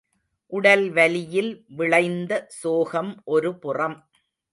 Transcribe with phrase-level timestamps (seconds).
[0.51, 1.65] உடல் வலியில்
[1.75, 3.97] விளைந்த சோகம் ஒரு புறம்.